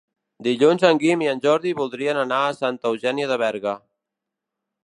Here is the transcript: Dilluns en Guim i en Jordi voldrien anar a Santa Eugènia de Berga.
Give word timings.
Dilluns 0.45 0.85
en 0.89 1.01
Guim 1.03 1.25
i 1.25 1.29
en 1.33 1.43
Jordi 1.43 1.75
voldrien 1.81 2.21
anar 2.23 2.41
a 2.47 2.57
Santa 2.63 2.93
Eugènia 2.93 3.31
de 3.33 3.41
Berga. 3.47 3.79